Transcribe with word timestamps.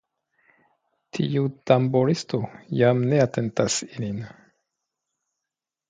Tiu 1.17 1.45
tamburisto, 1.73 2.41
jam 2.81 3.07
ne 3.13 3.23
atentas 3.29 3.81
ilin. 3.89 4.29